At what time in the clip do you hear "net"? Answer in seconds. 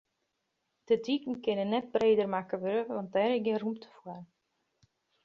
1.73-1.87